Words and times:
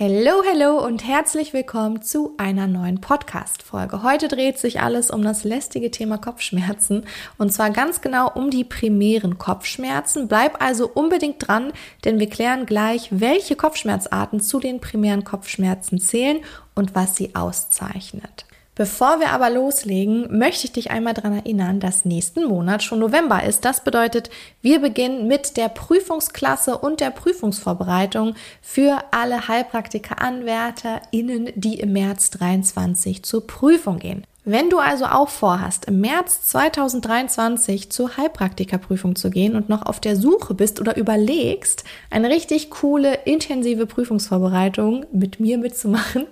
Hello, 0.00 0.44
hello 0.48 0.78
und 0.86 1.04
herzlich 1.04 1.52
willkommen 1.52 2.02
zu 2.02 2.32
einer 2.36 2.68
neuen 2.68 3.00
Podcast-Folge. 3.00 4.04
Heute 4.04 4.28
dreht 4.28 4.56
sich 4.56 4.80
alles 4.80 5.10
um 5.10 5.22
das 5.22 5.42
lästige 5.42 5.90
Thema 5.90 6.18
Kopfschmerzen 6.18 7.04
und 7.36 7.52
zwar 7.52 7.70
ganz 7.70 8.00
genau 8.00 8.30
um 8.32 8.48
die 8.50 8.62
primären 8.62 9.38
Kopfschmerzen. 9.38 10.28
Bleib 10.28 10.62
also 10.62 10.88
unbedingt 10.88 11.44
dran, 11.48 11.72
denn 12.04 12.20
wir 12.20 12.30
klären 12.30 12.64
gleich, 12.64 13.08
welche 13.10 13.56
Kopfschmerzarten 13.56 14.38
zu 14.38 14.60
den 14.60 14.80
primären 14.80 15.24
Kopfschmerzen 15.24 15.98
zählen 15.98 16.44
und 16.76 16.94
was 16.94 17.16
sie 17.16 17.34
auszeichnet. 17.34 18.46
Bevor 18.78 19.18
wir 19.18 19.30
aber 19.30 19.50
loslegen, 19.50 20.38
möchte 20.38 20.66
ich 20.66 20.72
dich 20.72 20.92
einmal 20.92 21.12
daran 21.12 21.32
erinnern, 21.32 21.80
dass 21.80 22.04
nächsten 22.04 22.44
Monat 22.44 22.84
schon 22.84 23.00
November 23.00 23.42
ist. 23.42 23.64
Das 23.64 23.82
bedeutet, 23.82 24.30
wir 24.62 24.80
beginnen 24.80 25.26
mit 25.26 25.56
der 25.56 25.68
Prüfungsklasse 25.68 26.78
und 26.78 27.00
der 27.00 27.10
Prüfungsvorbereitung 27.10 28.36
für 28.62 29.00
alle 29.10 29.48
Heilpraktiker-AnwärterInnen, 29.48 31.50
die 31.56 31.80
im 31.80 31.92
März 31.92 32.30
23 32.30 33.24
zur 33.24 33.48
Prüfung 33.48 33.98
gehen. 33.98 34.24
Wenn 34.50 34.70
du 34.70 34.78
also 34.78 35.04
auch 35.04 35.28
vorhast, 35.28 35.84
im 35.84 36.00
März 36.00 36.40
2023 36.44 37.90
zur 37.90 38.16
Heilpraktikerprüfung 38.16 39.14
zu 39.14 39.28
gehen 39.28 39.54
und 39.54 39.68
noch 39.68 39.84
auf 39.84 40.00
der 40.00 40.16
Suche 40.16 40.54
bist 40.54 40.80
oder 40.80 40.96
überlegst, 40.96 41.84
eine 42.08 42.30
richtig 42.30 42.70
coole, 42.70 43.12
intensive 43.26 43.84
Prüfungsvorbereitung 43.84 45.04
mit 45.12 45.38
mir 45.38 45.58
mitzumachen, 45.58 46.24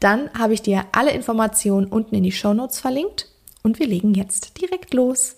dann 0.00 0.30
habe 0.36 0.52
ich 0.54 0.62
dir 0.62 0.82
alle 0.90 1.12
Informationen 1.12 1.86
unten 1.86 2.16
in 2.16 2.24
die 2.24 2.32
Shownotes 2.32 2.80
verlinkt 2.80 3.28
und 3.62 3.78
wir 3.78 3.86
legen 3.86 4.14
jetzt 4.14 4.60
direkt 4.60 4.92
los. 4.92 5.36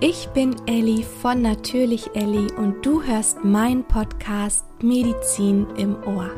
Ich 0.00 0.26
bin 0.30 0.56
Elli 0.66 1.04
von 1.22 1.42
Natürlich 1.42 2.10
Elli 2.14 2.48
und 2.56 2.84
du 2.84 3.04
hörst 3.04 3.44
meinen 3.44 3.84
Podcast 3.84 4.64
Medizin 4.82 5.68
im 5.76 5.96
Ohr. 6.02 6.28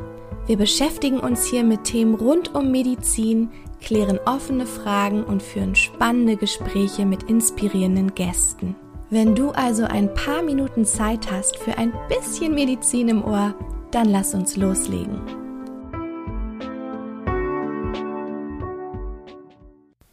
Wir 0.46 0.59
beschäftigen 0.59 1.20
uns 1.20 1.46
hier 1.46 1.64
mit 1.64 1.84
Themen 1.84 2.14
rund 2.14 2.54
um 2.54 2.70
Medizin, 2.70 3.50
klären 3.80 4.18
offene 4.26 4.66
Fragen 4.66 5.24
und 5.24 5.42
führen 5.42 5.74
spannende 5.74 6.36
Gespräche 6.36 7.06
mit 7.06 7.24
inspirierenden 7.24 8.14
Gästen. 8.14 8.76
Wenn 9.10 9.34
du 9.34 9.50
also 9.50 9.84
ein 9.84 10.14
paar 10.14 10.42
Minuten 10.42 10.84
Zeit 10.84 11.30
hast 11.30 11.56
für 11.56 11.76
ein 11.76 11.92
bisschen 12.09 12.54
Medizin 12.54 13.09
im 13.09 13.24
Ohr, 13.24 13.54
dann 13.90 14.09
lass 14.09 14.34
uns 14.34 14.56
loslegen. 14.56 15.20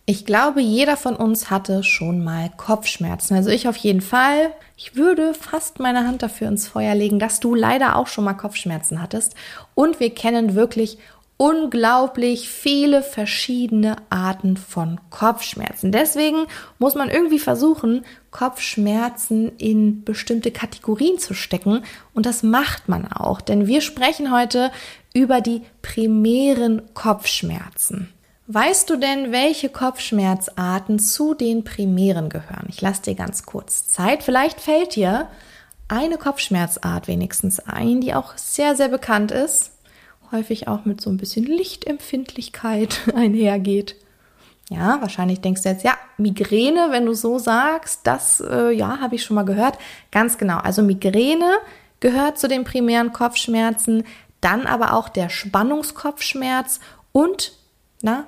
Ich 0.10 0.26
glaube, 0.26 0.62
jeder 0.62 0.96
von 0.96 1.18
uns 1.18 1.52
hatte 1.52 1.84
schon 1.84 2.24
mal 2.24 2.50
Kopfschmerzen. 2.56 3.36
Also 3.36 3.50
ich 3.50 3.68
auf 3.68 3.76
jeden 3.76 4.00
Fall. 4.00 4.54
Ich 4.78 4.96
würde 4.96 5.34
fast 5.34 5.80
meine 5.80 6.08
Hand 6.08 6.24
dafür 6.24 6.48
ins 6.48 6.66
Feuer 6.66 6.96
legen, 6.96 7.20
dass 7.20 7.42
du 7.42 7.54
leider 7.54 7.98
auch 7.98 8.08
schon 8.08 8.24
mal 8.24 8.34
Kopfschmerzen 8.34 9.02
hattest. 9.02 9.36
Und 9.76 10.00
wir 10.00 10.16
kennen 10.16 10.56
wirklich 10.56 10.98
unglaublich 11.38 12.50
viele 12.50 13.04
verschiedene 13.04 13.98
Arten 14.10 14.58
von 14.58 15.00
Kopfschmerzen. 15.12 15.92
Deswegen 15.92 16.48
muss 16.80 16.96
man 16.96 17.10
irgendwie 17.10 17.40
versuchen, 17.40 18.04
Kopfschmerzen 18.32 19.52
in 19.58 20.04
bestimmte 20.04 20.52
Kategorien 20.52 21.20
zu 21.20 21.36
stecken. 21.36 21.84
Und 22.16 22.26
das 22.26 22.42
macht 22.42 22.90
man 22.90 23.12
auch, 23.12 23.40
denn 23.40 23.68
wir 23.68 23.82
sprechen 23.82 24.36
heute 24.36 24.72
über 25.14 25.40
die 25.42 25.62
primären 25.84 26.82
Kopfschmerzen. 26.96 28.12
Weißt 28.48 28.90
du 28.90 28.96
denn, 28.96 29.32
welche 29.32 29.70
Kopfschmerzarten 29.70 31.00
zu 31.00 31.34
den 31.34 31.64
primären 31.64 32.30
gehören? 32.30 32.68
Ich 32.70 32.82
lasse 32.82 33.02
dir 33.04 33.16
ganz 33.16 33.46
kurz 33.46 33.88
Zeit. 33.88 34.24
Vielleicht 34.24 34.62
fällt 34.62 34.96
dir 34.96 35.28
eine 35.90 36.18
Kopfschmerzart 36.18 37.08
wenigstens 37.08 37.60
ein, 37.60 38.02
die 38.02 38.14
auch 38.14 38.38
sehr, 38.38 38.76
sehr 38.76 38.88
bekannt 38.88 39.32
ist 39.32 39.72
häufig 40.32 40.68
auch 40.68 40.86
mit 40.86 41.02
so 41.02 41.10
ein 41.10 41.18
bisschen 41.18 41.46
Lichtempfindlichkeit 41.46 43.02
einhergeht. 43.16 43.96
Ja, 44.70 45.00
wahrscheinlich 45.00 45.40
denkst 45.40 45.64
du 45.64 45.70
jetzt, 45.70 45.84
ja, 45.84 45.94
Migräne, 46.18 46.88
wenn 46.92 47.06
du 47.06 47.14
so 47.14 47.40
sagst, 47.40 48.02
das, 48.04 48.42
äh, 48.42 48.72
ja, 48.72 49.00
habe 49.00 49.16
ich 49.16 49.24
schon 49.24 49.36
mal 49.36 49.46
gehört. 49.46 49.78
Ganz 50.12 50.38
genau. 50.38 50.58
Also 50.58 50.82
Migräne 50.82 51.50
gehört 52.02 52.38
zu 52.38 52.48
den 52.48 52.66
primären 52.66 53.14
Kopfschmerzen, 53.14 54.04
dann 54.42 54.66
aber 54.66 54.94
auch 54.94 55.10
der 55.10 55.30
Spannungskopfschmerz 55.30 56.80
und, 57.14 57.54
na, 58.02 58.26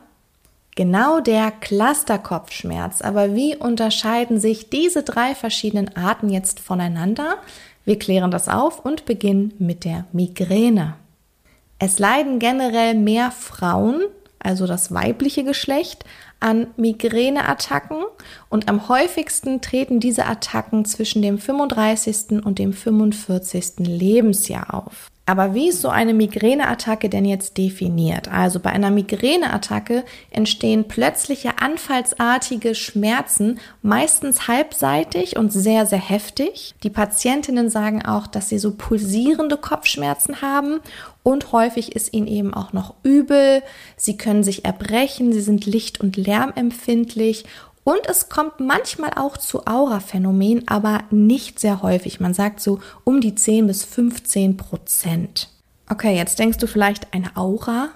genau 0.76 1.20
der 1.20 1.52
Clusterkopfschmerz. 1.52 3.02
Aber 3.02 3.36
wie 3.36 3.58
unterscheiden 3.58 4.40
sich 4.40 4.70
diese 4.70 5.04
drei 5.04 5.36
verschiedenen 5.36 5.96
Arten 5.98 6.30
jetzt 6.30 6.62
voneinander? 6.62 7.36
Wir 7.84 8.00
klären 8.00 8.32
das 8.32 8.48
auf 8.48 8.86
und 8.86 9.06
beginnen 9.06 9.54
mit 9.59 9.84
der 9.84 10.06
Migräne. 10.14 10.96
Es 11.79 11.97
leiden 11.97 12.40
generell 12.40 12.94
mehr 12.94 13.31
Frauen, 13.31 14.01
also 14.38 14.67
das 14.67 14.94
weibliche 14.94 15.44
Geschlecht, 15.45 16.03
an 16.41 16.67
Migräneattacken 16.78 18.03
und 18.50 18.69
am 18.69 18.88
häufigsten 18.88 19.62
treten 19.62 20.00
diese 20.00 20.25
Attacken 20.25 20.85
zwischen 20.85 21.22
dem 21.22 21.38
35. 21.38 22.45
und 22.45 22.59
dem 22.59 22.73
45. 22.73 23.79
Lebensjahr 23.79 24.73
auf. 24.73 25.09
Aber 25.29 25.53
wie 25.53 25.69
ist 25.69 25.81
so 25.81 25.90
eine 25.90 26.16
Migräneattacke 26.16 27.07
denn 27.07 27.23
jetzt 27.23 27.59
definiert? 27.59 28.31
Also 28.31 28.59
bei 28.59 28.72
einer 28.72 28.90
Migräneattacke 28.90 30.03
entstehen 30.31 30.88
plötzliche 30.88 31.59
anfallsartige 31.62 32.73
Schmerzen, 32.73 33.59
meistens 33.84 34.47
halbseitig 34.47 35.38
und 35.38 35.53
sehr, 35.53 35.85
sehr 35.85 36.00
heftig. 36.00 36.73
Die 36.81 36.90
Patientinnen 36.90 37.69
sagen 37.69 38.03
auch, 38.03 38.25
dass 38.25 38.50
sie 38.50 38.57
so 38.57 38.73
pulsierende 38.75 39.57
Kopfschmerzen 39.57 40.41
haben 40.41 40.79
und 41.22 41.51
häufig 41.51 41.96
ist 41.96 42.11
ihnen 42.11 42.25
eben 42.25 42.56
auch 42.56 42.73
noch 42.73 42.96
übel. 43.03 43.61
Sie 43.97 44.17
können 44.17 44.44
sich 44.44 44.66
erbrechen, 44.66 45.31
sie 45.31 45.41
sind 45.41 45.67
licht- 45.67 46.01
und 46.01 46.17
lärmempfindlich 46.17 47.46
und 47.90 48.06
es 48.06 48.30
kommt 48.30 48.60
manchmal 48.60 49.14
auch 49.16 49.36
zu 49.36 49.66
Aura-Phänomenen, 49.66 50.68
aber 50.68 51.06
nicht 51.10 51.60
sehr 51.60 51.82
häufig. 51.82 52.20
Man 52.20 52.36
sagt 52.36 52.60
so 52.60 52.82
um 53.04 53.20
die 53.20 53.34
10 53.34 53.66
bis 53.66 53.84
15 53.84 54.58
Prozent. 54.58 55.50
Okay, 55.90 56.16
jetzt 56.16 56.38
denkst 56.38 56.60
du 56.60 56.68
vielleicht 56.68 57.16
eine 57.16 57.36
Aura. 57.36 57.90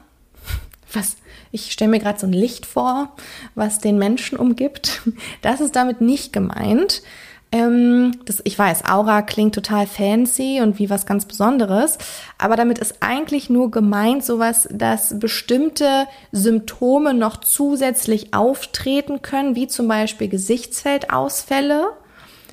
Was? 0.93 1.17
Ich 1.51 1.71
stelle 1.71 1.91
mir 1.91 1.99
gerade 1.99 2.19
so 2.19 2.25
ein 2.25 2.33
Licht 2.33 2.65
vor, 2.65 3.15
was 3.53 3.77
den 3.77 3.99
Menschen 3.99 4.39
umgibt. 4.39 5.03
Das 5.43 5.61
ist 5.61 5.75
damit 5.75 6.01
nicht 6.01 6.33
gemeint. 6.33 7.03
Ähm, 7.53 8.19
das, 8.25 8.41
ich 8.45 8.57
weiß, 8.57 8.85
Aura 8.85 9.21
klingt 9.21 9.53
total 9.53 9.85
fancy 9.85 10.59
und 10.59 10.79
wie 10.79 10.89
was 10.89 11.05
ganz 11.05 11.25
Besonderes, 11.25 11.99
aber 12.39 12.55
damit 12.55 12.79
ist 12.79 12.95
eigentlich 13.01 13.47
nur 13.47 13.69
gemeint 13.69 14.25
sowas, 14.25 14.67
dass 14.71 15.19
bestimmte 15.19 16.07
Symptome 16.31 17.13
noch 17.13 17.37
zusätzlich 17.37 18.33
auftreten 18.33 19.21
können, 19.21 19.55
wie 19.55 19.67
zum 19.67 19.87
Beispiel 19.87 20.29
Gesichtsfeldausfälle, 20.29 21.91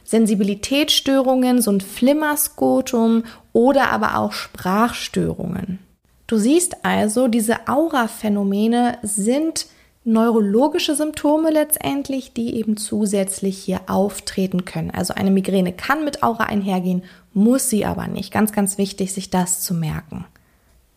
Sensibilitätsstörungen, 0.05 1.63
so 1.63 1.73
ein 1.73 1.81
Flimmerskotum 1.81 3.25
oder 3.55 3.91
aber 3.93 4.19
auch 4.19 4.33
Sprachstörungen. 4.33 5.79
Du 6.27 6.37
siehst 6.37 6.85
also, 6.85 7.27
diese 7.27 7.69
Aura-Phänomene 7.69 8.99
sind 9.03 9.67
neurologische 10.05 10.95
Symptome 10.95 11.51
letztendlich, 11.51 12.33
die 12.33 12.57
eben 12.57 12.77
zusätzlich 12.77 13.59
hier 13.59 13.81
auftreten 13.87 14.65
können. 14.65 14.91
Also 14.91 15.15
eine 15.15 15.31
Migräne 15.31 15.73
kann 15.73 16.05
mit 16.05 16.23
Aura 16.23 16.45
einhergehen, 16.45 17.03
muss 17.35 17.69
sie 17.69 17.85
aber 17.85 18.07
nicht. 18.07 18.33
Ganz, 18.33 18.53
ganz 18.53 18.79
wichtig, 18.79 19.13
sich 19.13 19.31
das 19.31 19.61
zu 19.61 19.75
merken. 19.75 20.25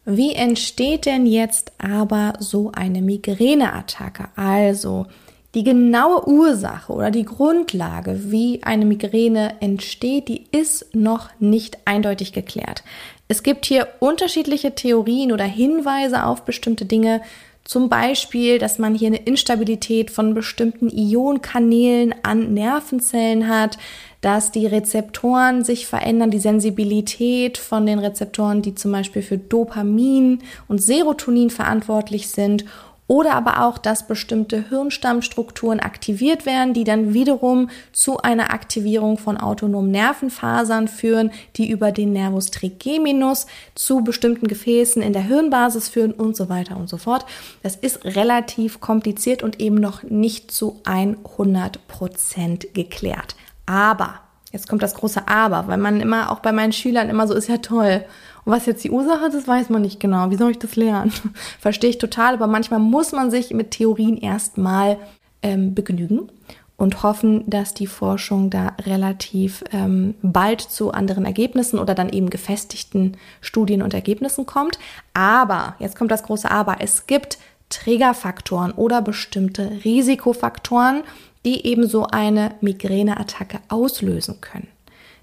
Wie 0.06 0.34
entsteht 0.34 1.06
denn 1.06 1.26
jetzt 1.26 1.72
aber 1.78 2.34
so 2.40 2.72
eine 2.74 3.02
Migräneattacke? 3.02 4.26
Also 4.36 5.06
die 5.54 5.64
genaue 5.64 6.28
Ursache 6.28 6.92
oder 6.92 7.12
die 7.12 7.26
Grundlage, 7.26 8.32
wie 8.32 8.64
eine 8.64 8.86
Migräne 8.86 9.62
entsteht, 9.62 10.28
die 10.28 10.46
ist 10.52 10.96
noch 10.96 11.30
nicht 11.40 11.78
eindeutig 11.86 12.34
geklärt. 12.34 12.84
Es 13.28 13.44
gibt 13.44 13.66
hier 13.66 13.88
unterschiedliche 14.00 14.76
Theorien 14.76 15.32
oder 15.32 15.46
Hinweise 15.46 16.26
auf 16.26 16.44
bestimmte 16.44 16.86
Dinge, 16.86 17.22
zum 17.64 17.88
Beispiel, 17.88 18.60
dass 18.60 18.78
man 18.78 18.94
hier 18.94 19.08
eine 19.08 19.24
Instabilität 19.24 20.12
von 20.12 20.34
bestimmten 20.34 20.90
Ionkanälen 20.90 22.14
an 22.24 22.54
Nervenzellen 22.54 23.48
hat, 23.48 23.78
dass 24.20 24.52
die 24.52 24.68
Rezeptoren 24.68 25.64
sich 25.64 25.88
verändern, 25.88 26.32
die 26.32 26.40
Sensibilität 26.40 27.58
von 27.58 27.86
den 27.86 28.00
Rezeptoren, 28.00 28.62
die 28.62 28.76
zum 28.76 28.92
Beispiel 28.92 29.22
für 29.22 29.38
Dopamin 29.38 30.40
und 30.68 30.82
Serotonin 30.82 31.50
verantwortlich 31.50 32.30
sind 32.30 32.66
oder 33.08 33.34
aber 33.34 33.64
auch, 33.64 33.78
dass 33.78 34.08
bestimmte 34.08 34.70
Hirnstammstrukturen 34.70 35.80
aktiviert 35.80 36.46
werden, 36.46 36.74
die 36.74 36.84
dann 36.84 37.14
wiederum 37.14 37.70
zu 37.92 38.20
einer 38.20 38.54
Aktivierung 38.54 39.18
von 39.18 39.38
autonomen 39.38 39.92
Nervenfasern 39.92 40.88
führen, 40.88 41.32
die 41.58 41.70
über 41.70 41.92
den 41.92 42.14
Nervus 42.14 42.52
trigeminus 42.52 43.46
zu 43.76 44.04
bestimmten 44.04 44.48
Gefäßen 44.48 45.02
in 45.02 45.14
der 45.14 45.24
Hirnbasis 45.24 45.90
führen 45.90 46.14
und 46.14 46.36
so 46.36 46.50
weiter 46.50 46.78
und 46.78 46.90
so 46.90 46.98
fort. 46.98 47.26
Das 47.62 47.76
ist 47.76 48.06
relativ 48.06 48.80
kompliziert 48.80 49.44
und 49.44 49.60
eben 49.60 49.76
noch 49.76 50.04
nicht 50.04 50.52
zu 50.52 50.80
100 50.86 51.88
Prozent 51.88 52.74
geklärt. 52.74 53.36
Aber 53.66 54.20
Jetzt 54.54 54.70
kommt 54.70 54.84
das 54.84 54.94
große 54.94 55.28
Aber, 55.28 55.68
weil 55.68 55.80
man 55.80 56.00
immer 56.00 56.32
auch 56.32 56.40
bei 56.40 56.52
meinen 56.52 56.74
Schülern 56.74 57.10
immer 57.10 57.28
so 57.28 57.34
ist 57.34 57.50
ja 57.50 57.58
toll. 57.58 58.06
Und 58.46 58.52
was 58.54 58.68
jetzt 58.68 58.84
die 58.84 58.92
Ursache 58.92 59.26
ist, 59.26 59.34
das 59.36 59.48
weiß 59.48 59.70
man 59.70 59.82
nicht 59.82 60.00
genau. 60.00 60.30
Wie 60.30 60.38
soll 60.38 60.52
ich 60.52 60.60
das 60.60 60.76
lernen? 60.76 61.12
Verstehe 61.60 61.90
ich 61.90 61.98
total, 61.98 62.36
aber 62.36 62.46
manchmal 62.46 62.80
muss 62.80 63.14
man 63.14 63.32
sich 63.32 63.52
mit 63.52 63.72
Theorien 63.72 64.16
erstmal 64.16 64.98
ähm, 65.42 65.74
begnügen 65.74 66.30
und 66.78 67.02
hoffen, 67.02 67.44
dass 67.50 67.74
die 67.74 67.88
Forschung 67.88 68.52
da 68.52 68.74
relativ 68.86 69.64
ähm, 69.72 70.14
bald 70.22 70.62
zu 70.62 70.92
anderen 70.92 71.26
Ergebnissen 71.26 71.80
oder 71.80 71.96
dann 71.96 72.10
eben 72.10 72.30
gefestigten 72.30 73.18
Studien 73.42 73.82
und 73.82 73.96
Ergebnissen 73.96 74.46
kommt. 74.46 74.78
Aber, 75.16 75.76
jetzt 75.80 75.98
kommt 75.98 76.12
das 76.12 76.24
große 76.24 76.52
Aber, 76.52 76.78
es 76.80 77.08
gibt 77.08 77.40
Triggerfaktoren 77.70 78.72
oder 78.72 79.02
bestimmte 79.02 79.80
Risikofaktoren, 79.84 81.02
die 81.46 81.66
eben 81.66 81.88
so 81.88 82.06
eine 82.08 82.56
Migräneattacke 82.62 83.60
auslösen 83.70 84.42
können. 84.42 84.68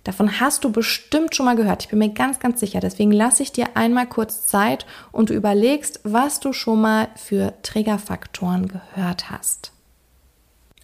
Davon 0.04 0.40
hast 0.40 0.64
du 0.64 0.72
bestimmt 0.72 1.34
schon 1.34 1.46
mal 1.46 1.56
gehört. 1.56 1.82
Ich 1.82 1.88
bin 1.88 1.98
mir 1.98 2.10
ganz, 2.10 2.38
ganz 2.38 2.60
sicher. 2.60 2.80
Deswegen 2.80 3.12
lasse 3.12 3.42
ich 3.42 3.52
dir 3.52 3.76
einmal 3.76 4.06
kurz 4.06 4.46
Zeit 4.46 4.86
und 5.12 5.30
du 5.30 5.34
überlegst, 5.34 6.00
was 6.04 6.40
du 6.40 6.52
schon 6.52 6.80
mal 6.80 7.08
für 7.16 7.52
Triggerfaktoren 7.62 8.68
gehört 8.68 9.30
hast. 9.30 9.72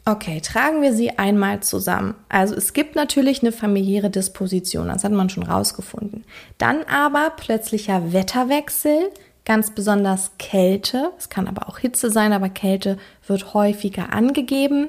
Okay, 0.08 0.40
tragen 0.40 0.82
wir 0.82 0.92
sie 0.92 1.18
einmal 1.18 1.60
zusammen. 1.60 2.14
Also 2.28 2.54
es 2.54 2.74
gibt 2.74 2.94
natürlich 2.94 3.42
eine 3.42 3.50
familiäre 3.50 4.08
Disposition, 4.08 4.86
das 4.86 5.02
hat 5.02 5.10
man 5.10 5.30
schon 5.30 5.42
rausgefunden. 5.42 6.24
Dann 6.58 6.84
aber 6.84 7.30
plötzlicher 7.36 8.12
Wetterwechsel, 8.12 9.10
ganz 9.44 9.72
besonders 9.72 10.30
Kälte. 10.38 11.10
Es 11.18 11.28
kann 11.28 11.48
aber 11.48 11.68
auch 11.68 11.78
Hitze 11.78 12.10
sein, 12.10 12.32
aber 12.32 12.50
Kälte 12.50 12.98
wird 13.26 13.52
häufiger 13.52 14.12
angegeben 14.12 14.88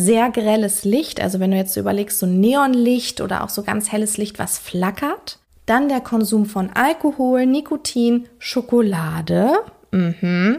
sehr 0.00 0.30
grelles 0.30 0.84
Licht, 0.84 1.20
also 1.20 1.40
wenn 1.40 1.50
du 1.50 1.56
jetzt 1.56 1.76
überlegst, 1.76 2.18
so 2.18 2.26
Neonlicht 2.26 3.20
oder 3.20 3.44
auch 3.44 3.50
so 3.50 3.62
ganz 3.62 3.92
helles 3.92 4.16
Licht, 4.16 4.38
was 4.38 4.58
flackert. 4.58 5.38
Dann 5.66 5.88
der 5.88 6.00
Konsum 6.00 6.46
von 6.46 6.70
Alkohol, 6.74 7.46
Nikotin, 7.46 8.28
Schokolade, 8.38 9.52
mhm. 9.92 10.58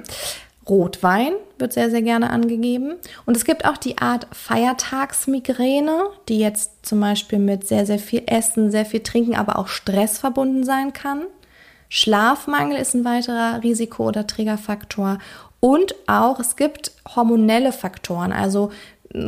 Rotwein 0.70 1.34
wird 1.58 1.74
sehr, 1.74 1.90
sehr 1.90 2.02
gerne 2.02 2.30
angegeben. 2.30 2.94
Und 3.26 3.36
es 3.36 3.46
gibt 3.46 3.66
auch 3.66 3.78
die 3.78 3.98
Art 3.98 4.28
Feiertagsmigräne, 4.32 6.04
die 6.30 6.40
jetzt 6.40 6.86
zum 6.86 7.00
Beispiel 7.00 7.40
mit 7.40 7.68
sehr, 7.68 7.86
sehr 7.86 8.00
viel 8.00 8.24
Essen, 8.28 8.72
sehr 8.72 8.86
viel 8.86 9.02
Trinken, 9.02 9.36
aber 9.36 9.58
auch 9.58 9.68
Stress 9.68 10.20
verbunden 10.20 10.64
sein 10.64 10.94
kann. 10.94 11.24
Schlafmangel 11.90 12.78
ist 12.78 12.94
ein 12.94 13.04
weiterer 13.04 13.62
Risiko- 13.64 14.08
oder 14.08 14.28
Triggerfaktor. 14.28 15.18
Und 15.60 15.94
auch 16.08 16.40
es 16.40 16.56
gibt 16.56 16.92
hormonelle 17.16 17.74
Faktoren, 17.74 18.32
also 18.32 18.72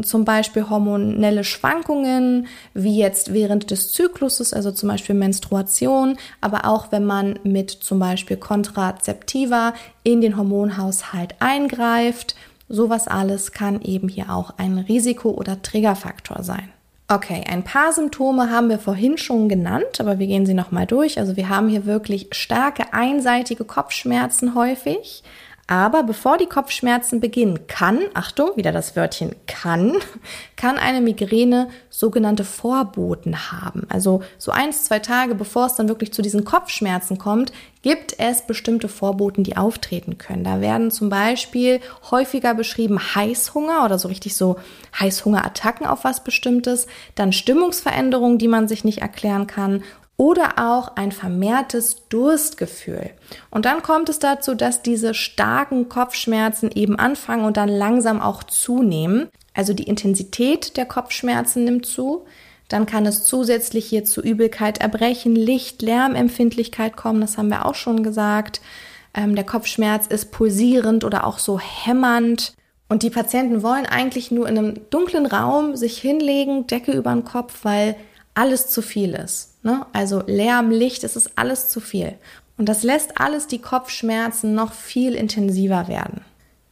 zum 0.03 0.25
Beispiel 0.25 0.69
hormonelle 0.69 1.43
Schwankungen, 1.43 2.47
wie 2.73 2.97
jetzt 2.97 3.33
während 3.33 3.71
des 3.71 3.91
Zykluses, 3.91 4.53
also 4.53 4.71
zum 4.71 4.89
Beispiel 4.89 5.15
Menstruation, 5.15 6.17
aber 6.41 6.65
auch 6.65 6.91
wenn 6.91 7.05
man 7.05 7.39
mit 7.43 7.71
zum 7.71 7.99
Beispiel 7.99 8.37
Kontrazeptiva 8.37 9.73
in 10.03 10.21
den 10.21 10.37
Hormonhaushalt 10.37 11.35
eingreift. 11.39 12.35
Sowas 12.69 13.07
alles 13.07 13.51
kann 13.51 13.81
eben 13.81 14.07
hier 14.07 14.29
auch 14.29 14.53
ein 14.57 14.77
Risiko- 14.77 15.31
oder 15.31 15.61
Triggerfaktor 15.61 16.43
sein. 16.43 16.69
Okay, 17.09 17.43
ein 17.47 17.63
paar 17.63 17.91
Symptome 17.91 18.49
haben 18.49 18.69
wir 18.69 18.79
vorhin 18.79 19.17
schon 19.17 19.49
genannt, 19.49 19.99
aber 19.99 20.19
wir 20.19 20.27
gehen 20.27 20.45
sie 20.45 20.53
nochmal 20.53 20.87
durch. 20.87 21.19
Also 21.19 21.35
wir 21.35 21.49
haben 21.49 21.67
hier 21.67 21.85
wirklich 21.85 22.29
starke 22.31 22.93
einseitige 22.93 23.65
Kopfschmerzen 23.65 24.55
häufig. 24.55 25.21
Aber 25.67 26.03
bevor 26.03 26.37
die 26.37 26.45
Kopfschmerzen 26.45 27.21
beginnen, 27.21 27.67
kann, 27.67 27.99
Achtung, 28.13 28.51
wieder 28.55 28.73
das 28.73 28.97
Wörtchen 28.97 29.33
kann, 29.47 29.93
kann 30.57 30.77
eine 30.77 30.99
Migräne 30.99 31.69
sogenannte 31.89 32.43
Vorboten 32.43 33.51
haben. 33.51 33.87
Also 33.89 34.23
so 34.37 34.51
eins, 34.51 34.83
zwei 34.83 34.99
Tage 34.99 35.35
bevor 35.35 35.67
es 35.67 35.75
dann 35.75 35.87
wirklich 35.87 36.11
zu 36.11 36.21
diesen 36.21 36.43
Kopfschmerzen 36.43 37.17
kommt, 37.17 37.53
gibt 37.81 38.15
es 38.17 38.45
bestimmte 38.45 38.89
Vorboten, 38.89 39.43
die 39.43 39.55
auftreten 39.55 40.17
können. 40.17 40.43
Da 40.43 40.59
werden 40.59 40.91
zum 40.91 41.09
Beispiel 41.09 41.79
häufiger 42.11 42.55
beschrieben 42.55 42.99
Heißhunger 42.99 43.85
oder 43.85 43.97
so 43.99 44.09
richtig 44.09 44.35
so 44.35 44.57
Heißhungerattacken 44.99 45.85
auf 45.85 46.03
was 46.03 46.23
Bestimmtes, 46.23 46.87
dann 47.15 47.31
Stimmungsveränderungen, 47.31 48.37
die 48.37 48.47
man 48.47 48.67
sich 48.67 48.83
nicht 48.83 49.01
erklären 49.01 49.47
kann 49.47 49.83
oder 50.17 50.53
auch 50.57 50.95
ein 50.95 51.11
vermehrtes 51.11 52.07
Durstgefühl. 52.09 53.11
Und 53.49 53.65
dann 53.65 53.81
kommt 53.81 54.09
es 54.09 54.19
dazu, 54.19 54.53
dass 54.53 54.81
diese 54.81 55.13
starken 55.13 55.89
Kopfschmerzen 55.89 56.71
eben 56.71 56.97
anfangen 56.97 57.45
und 57.45 57.57
dann 57.57 57.69
langsam 57.69 58.21
auch 58.21 58.43
zunehmen. 58.43 59.29
Also 59.53 59.73
die 59.73 59.83
Intensität 59.83 60.77
der 60.77 60.85
Kopfschmerzen 60.85 61.63
nimmt 61.63 61.85
zu. 61.85 62.25
Dann 62.69 62.85
kann 62.85 63.05
es 63.05 63.25
zusätzlich 63.25 63.85
hier 63.85 64.05
zu 64.05 64.21
Übelkeit, 64.21 64.79
Erbrechen, 64.79 65.35
Licht, 65.35 65.81
Lärmempfindlichkeit 65.81 66.95
kommen. 66.95 67.21
Das 67.21 67.37
haben 67.37 67.49
wir 67.49 67.65
auch 67.65 67.75
schon 67.75 68.03
gesagt. 68.03 68.61
Ähm, 69.13 69.35
der 69.35 69.43
Kopfschmerz 69.43 70.07
ist 70.07 70.31
pulsierend 70.31 71.03
oder 71.03 71.25
auch 71.25 71.39
so 71.39 71.59
hämmernd. 71.59 72.53
Und 72.89 73.03
die 73.03 73.09
Patienten 73.09 73.63
wollen 73.63 73.85
eigentlich 73.85 74.31
nur 74.31 74.47
in 74.47 74.57
einem 74.57 74.89
dunklen 74.89 75.25
Raum 75.25 75.75
sich 75.75 75.97
hinlegen, 75.97 76.67
Decke 76.67 76.91
über 76.91 77.11
den 77.11 77.25
Kopf, 77.25 77.59
weil 77.63 77.95
alles 78.33 78.69
zu 78.69 78.81
viel 78.81 79.13
ist. 79.13 79.63
Ne? 79.63 79.85
Also 79.93 80.23
Lärm, 80.25 80.71
Licht, 80.71 81.03
es 81.03 81.15
ist 81.15 81.31
alles 81.35 81.69
zu 81.69 81.79
viel. 81.79 82.15
Und 82.57 82.69
das 82.69 82.83
lässt 82.83 83.19
alles 83.19 83.47
die 83.47 83.59
Kopfschmerzen 83.59 84.53
noch 84.53 84.73
viel 84.73 85.15
intensiver 85.15 85.87
werden. 85.87 86.21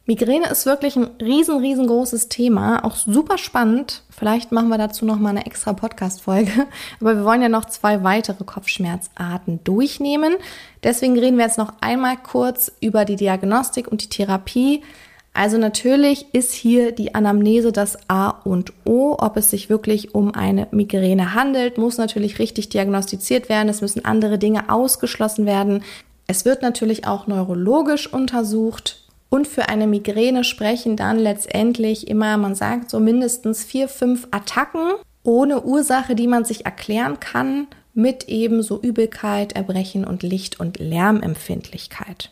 Migräne 0.08 0.48
ist 0.50 0.66
wirklich 0.66 0.96
ein 0.96 1.10
riesen, 1.22 1.60
riesengroßes 1.60 2.28
Thema, 2.28 2.84
auch 2.84 2.96
super 2.96 3.38
spannend. 3.38 4.04
Vielleicht 4.10 4.52
machen 4.52 4.70
wir 4.70 4.78
dazu 4.78 5.06
noch 5.06 5.20
mal 5.20 5.30
eine 5.30 5.46
extra 5.46 5.74
Podcast-Folge. 5.74 6.52
Aber 7.00 7.18
wir 7.18 7.24
wollen 7.24 7.42
ja 7.42 7.50
noch 7.50 7.66
zwei 7.66 8.04
weitere 8.04 8.44
Kopfschmerzarten 8.44 9.64
durchnehmen. 9.64 10.36
Deswegen 10.84 11.18
reden 11.18 11.38
wir 11.38 11.46
jetzt 11.46 11.60
noch 11.60 11.74
einmal 11.82 12.18
kurz 12.18 12.72
über 12.82 13.06
die 13.06 13.16
Diagnostik 13.16 13.88
und 13.88 14.02
die 14.04 14.10
Therapie. 14.10 14.84
Also 15.34 15.58
natürlich 15.58 16.34
ist 16.34 16.52
hier 16.52 16.92
die 16.92 17.16
Anamnese 17.16 17.72
das 17.72 17.98
A 18.10 18.30
und 18.30 18.74
O. 18.86 19.16
Ob 19.18 19.38
es 19.38 19.50
sich 19.50 19.70
wirklich 19.70 20.14
um 20.14 20.34
eine 20.34 20.68
Migräne 20.72 21.34
handelt, 21.34 21.78
muss 21.78 21.98
natürlich 21.98 22.38
richtig 22.40 22.70
diagnostiziert 22.70 23.48
werden. 23.48 23.70
Es 23.70 23.82
müssen 23.82 24.04
andere 24.04 24.38
Dinge 24.38 24.70
ausgeschlossen 24.70 25.46
werden. 25.46 25.84
Es 26.28 26.44
wird 26.44 26.62
natürlich 26.62 27.08
auch 27.08 27.28
neurologisch 27.28 28.12
untersucht. 28.12 29.08
Und 29.30 29.48
für 29.48 29.70
eine 29.70 29.88
Migräne 29.88 30.44
sprechen 30.44 30.98
dann 30.98 31.18
letztendlich 31.18 32.10
immer, 32.10 32.36
man 32.36 32.54
sagt 32.54 32.90
so 32.90 33.00
mindestens 33.00 33.64
vier, 33.64 33.88
fünf 33.88 34.28
Attacken 34.32 34.92
ohne 35.24 35.62
Ursache, 35.64 36.16
die 36.16 36.28
man 36.28 36.44
sich 36.44 36.66
erklären 36.66 37.22
kann, 37.22 37.68
mit 37.94 38.28
ebenso 38.28 38.82
Übelkeit, 38.82 39.54
Erbrechen 39.54 40.04
und 40.06 40.24
Licht- 40.24 40.60
und 40.60 40.80
Lärmempfindlichkeit. 40.80 42.32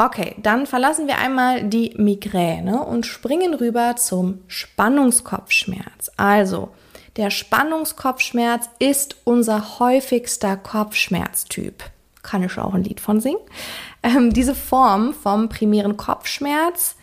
Okay, 0.00 0.36
dann 0.38 0.66
verlassen 0.66 1.08
wir 1.08 1.18
einmal 1.18 1.64
die 1.64 1.92
Migräne 1.96 2.84
und 2.84 3.04
springen 3.04 3.52
rüber 3.54 3.96
zum 3.96 4.42
Spannungskopfschmerz. 4.46 6.12
Also, 6.16 6.68
der 7.16 7.30
Spannungskopfschmerz 7.30 8.70
ist 8.78 9.16
unser 9.24 9.80
häufigster 9.80 10.56
Kopfschmerztyp. 10.56 11.82
Kann 12.22 12.44
ich 12.44 12.56
auch 12.58 12.74
ein 12.74 12.84
Lied 12.84 13.00
von 13.00 13.20
singen. 13.20 13.40
Ähm, 14.04 14.32
diese 14.32 14.54
Form 14.54 15.14
vom 15.14 15.48
primären 15.48 15.96
Kopfschmerz 15.96 16.94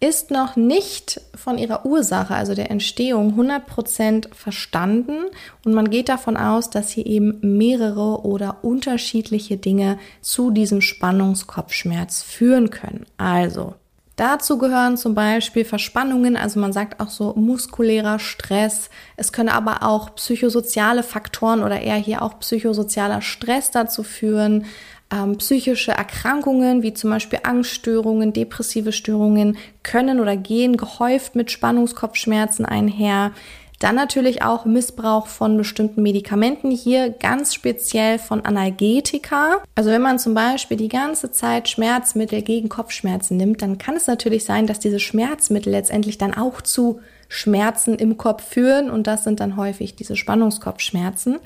ist 0.00 0.30
noch 0.30 0.54
nicht 0.54 1.20
von 1.34 1.58
ihrer 1.58 1.84
Ursache, 1.84 2.34
also 2.34 2.54
der 2.54 2.70
Entstehung, 2.70 3.38
100% 3.38 4.32
verstanden 4.32 5.24
und 5.64 5.74
man 5.74 5.90
geht 5.90 6.08
davon 6.08 6.36
aus, 6.36 6.70
dass 6.70 6.90
hier 6.90 7.06
eben 7.06 7.38
mehrere 7.42 8.24
oder 8.24 8.58
unterschiedliche 8.62 9.56
Dinge 9.56 9.98
zu 10.20 10.50
diesem 10.50 10.80
Spannungskopfschmerz 10.80 12.22
führen 12.22 12.70
können. 12.70 13.06
Also, 13.16 13.74
Dazu 14.18 14.58
gehören 14.58 14.96
zum 14.96 15.14
Beispiel 15.14 15.64
Verspannungen, 15.64 16.36
also 16.36 16.58
man 16.58 16.72
sagt 16.72 16.98
auch 16.98 17.08
so 17.08 17.34
muskulärer 17.36 18.18
Stress. 18.18 18.90
Es 19.16 19.32
können 19.32 19.48
aber 19.48 19.84
auch 19.84 20.16
psychosoziale 20.16 21.04
Faktoren 21.04 21.62
oder 21.62 21.80
eher 21.80 21.94
hier 21.94 22.22
auch 22.22 22.40
psychosozialer 22.40 23.22
Stress 23.22 23.70
dazu 23.70 24.02
führen 24.02 24.66
ähm, 25.12 25.38
psychische 25.38 25.92
Erkrankungen 25.92 26.82
wie 26.82 26.94
zum 26.94 27.10
Beispiel 27.10 27.40
Angststörungen, 27.42 28.32
depressive 28.32 28.92
Störungen 28.92 29.56
können 29.82 30.20
oder 30.20 30.36
gehen 30.36 30.76
gehäuft 30.76 31.34
mit 31.34 31.50
Spannungskopfschmerzen 31.50 32.64
einher. 32.64 33.32
Dann 33.78 33.94
natürlich 33.94 34.42
auch 34.42 34.64
Missbrauch 34.64 35.28
von 35.28 35.56
bestimmten 35.56 36.02
Medikamenten, 36.02 36.72
hier 36.72 37.10
ganz 37.10 37.54
speziell 37.54 38.18
von 38.18 38.44
Analgetika. 38.44 39.62
Also 39.76 39.90
wenn 39.90 40.02
man 40.02 40.18
zum 40.18 40.34
Beispiel 40.34 40.76
die 40.76 40.88
ganze 40.88 41.30
Zeit 41.30 41.68
Schmerzmittel 41.68 42.42
gegen 42.42 42.68
Kopfschmerzen 42.68 43.36
nimmt, 43.36 43.62
dann 43.62 43.78
kann 43.78 43.94
es 43.94 44.08
natürlich 44.08 44.44
sein, 44.44 44.66
dass 44.66 44.80
diese 44.80 44.98
Schmerzmittel 44.98 45.70
letztendlich 45.70 46.18
dann 46.18 46.34
auch 46.34 46.60
zu 46.60 47.00
Schmerzen 47.28 47.94
im 47.94 48.16
Kopf 48.16 48.42
führen 48.42 48.90
und 48.90 49.06
das 49.06 49.22
sind 49.22 49.38
dann 49.38 49.56
häufig 49.56 49.94
diese 49.94 50.16
Spannungskopfschmerzen. 50.16 51.38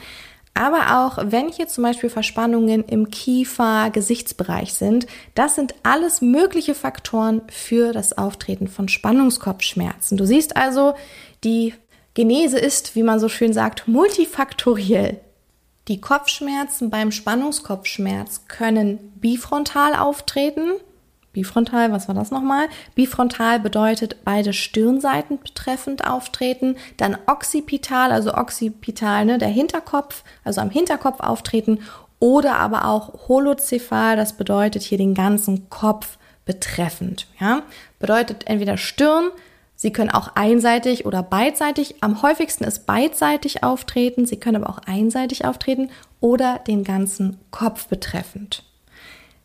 Aber 0.54 0.98
auch 0.98 1.18
wenn 1.30 1.48
hier 1.48 1.66
zum 1.66 1.82
Beispiel 1.82 2.10
Verspannungen 2.10 2.84
im 2.84 3.10
Kiefer, 3.10 3.90
Gesichtsbereich 3.90 4.74
sind, 4.74 5.06
das 5.34 5.54
sind 5.54 5.74
alles 5.82 6.20
mögliche 6.20 6.74
Faktoren 6.74 7.40
für 7.48 7.92
das 7.92 8.18
Auftreten 8.18 8.68
von 8.68 8.88
Spannungskopfschmerzen. 8.88 10.18
Du 10.18 10.26
siehst 10.26 10.56
also, 10.56 10.94
die 11.42 11.74
Genese 12.14 12.58
ist, 12.58 12.94
wie 12.94 13.02
man 13.02 13.18
so 13.18 13.28
schön 13.28 13.54
sagt, 13.54 13.88
multifaktoriell. 13.88 15.20
Die 15.88 16.00
Kopfschmerzen 16.00 16.90
beim 16.90 17.10
Spannungskopfschmerz 17.10 18.42
können 18.46 18.98
bifrontal 19.16 19.94
auftreten. 19.94 20.72
Bifrontal, 21.32 21.92
was 21.92 22.08
war 22.08 22.14
das 22.14 22.30
nochmal? 22.30 22.68
Bifrontal 22.94 23.58
bedeutet 23.58 24.24
beide 24.24 24.52
Stirnseiten 24.52 25.38
betreffend 25.38 26.06
auftreten. 26.06 26.76
Dann 26.98 27.16
occipital, 27.26 28.12
also 28.12 28.34
occipital, 28.34 29.24
ne, 29.24 29.38
der 29.38 29.48
Hinterkopf, 29.48 30.24
also 30.44 30.60
am 30.60 30.70
Hinterkopf 30.70 31.20
auftreten. 31.20 31.80
Oder 32.18 32.56
aber 32.56 32.86
auch 32.86 33.28
holocephal, 33.28 34.16
das 34.16 34.34
bedeutet 34.34 34.82
hier 34.82 34.98
den 34.98 35.14
ganzen 35.14 35.70
Kopf 35.70 36.18
betreffend. 36.44 37.26
Ja? 37.40 37.62
Bedeutet 37.98 38.46
entweder 38.46 38.76
Stirn, 38.76 39.30
Sie 39.74 39.92
können 39.92 40.10
auch 40.10 40.36
einseitig 40.36 41.06
oder 41.06 41.24
beidseitig, 41.24 41.96
am 42.02 42.22
häufigsten 42.22 42.62
ist 42.62 42.86
beidseitig 42.86 43.64
auftreten, 43.64 44.26
sie 44.26 44.36
können 44.36 44.62
aber 44.62 44.72
auch 44.72 44.78
einseitig 44.86 45.44
auftreten 45.44 45.90
oder 46.20 46.60
den 46.60 46.84
ganzen 46.84 47.38
Kopf 47.50 47.88
betreffend. 47.88 48.62